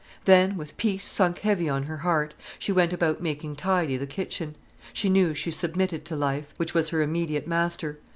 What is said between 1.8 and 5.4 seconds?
her heart, she went about making tidy the kitchen. She knew